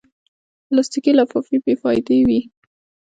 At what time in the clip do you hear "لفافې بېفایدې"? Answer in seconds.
1.17-2.19